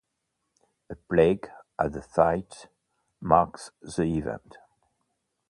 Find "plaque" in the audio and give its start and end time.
0.95-1.51